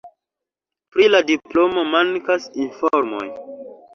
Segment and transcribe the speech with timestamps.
[0.95, 3.29] Pri la diplomo mankas informoj.